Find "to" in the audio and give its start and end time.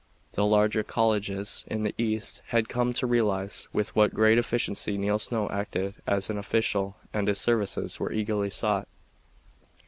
2.93-3.05